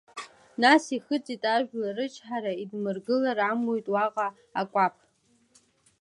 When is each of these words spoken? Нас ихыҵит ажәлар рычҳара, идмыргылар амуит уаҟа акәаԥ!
Нас 0.61 0.83
ихыҵит 0.97 1.43
ажәлар 1.55 1.93
рычҳара, 1.97 2.53
идмыргылар 2.61 3.39
амуит 3.49 3.85
уаҟа 3.93 4.27
акәаԥ! 4.61 4.95